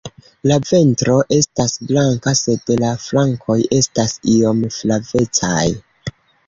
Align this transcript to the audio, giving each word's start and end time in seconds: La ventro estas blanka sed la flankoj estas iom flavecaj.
La 0.51 0.55
ventro 0.69 1.17
estas 1.37 1.75
blanka 1.91 2.33
sed 2.41 2.73
la 2.85 2.91
flankoj 3.07 3.61
estas 3.83 4.19
iom 4.39 4.67
flavecaj. 4.81 5.65